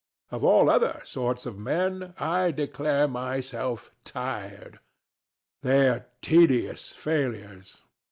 Of 0.31 0.43
all 0.43 0.67
other 0.67 0.99
sorts 1.05 1.45
of 1.45 1.59
men 1.59 2.15
I 2.17 2.49
declare 2.49 3.07
myself 3.07 3.91
tired. 4.03 4.79
They're 5.61 6.07
tedious 6.23 6.89
failures. 6.89 7.83